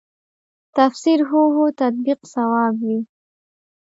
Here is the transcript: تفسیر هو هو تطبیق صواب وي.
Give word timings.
تفسیر 0.77 1.19
هو 1.29 1.41
هو 1.55 1.65
تطبیق 1.81 2.19
صواب 2.33 2.73
وي. 2.87 2.99